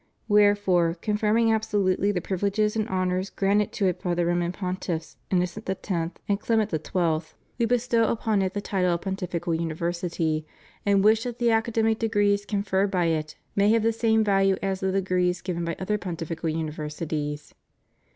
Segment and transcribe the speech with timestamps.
[0.27, 5.15] Wherefore confirming absolute ly the privileges and honors granted to it by the Roman Pontiffs
[5.29, 5.91] Innocent X.
[6.27, 8.61] and Clement XII., We bestow upon it THE CHURCH IN THE PHILIPPINES.
[8.61, 10.47] 551 the title of Pontifical University,
[10.87, 14.55] and wish that the aca demic degrees conferred by it may have the same value
[14.63, 17.53] as the degrees given by other Pontifical Universities.